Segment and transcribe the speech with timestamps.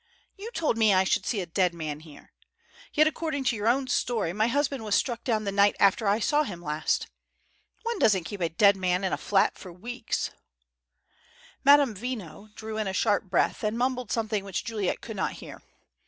[0.35, 2.31] "You told me I should see a dead man here.
[2.91, 6.19] Yet according to your own story my husband was struck down the night after I
[6.19, 7.05] saw him last.
[7.83, 10.31] One doesn't keep a dead man in a flat for weeks!"
[11.63, 15.61] Madame Veno drew in a sharp breath, and mumbled something which Juliet could not hear.